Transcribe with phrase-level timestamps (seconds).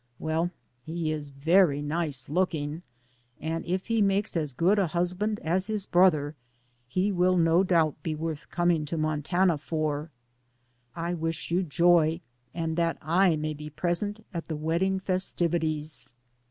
[0.17, 0.49] Well,
[0.83, 2.81] he is very nice looking,
[3.39, 6.35] and if he makes as good a husband as his brother,
[6.87, 10.09] he will no doubt be worth coming to Montana for.
[10.95, 12.19] I wish you joy,
[12.51, 16.15] and that I may be pres ent at the wedding festivities.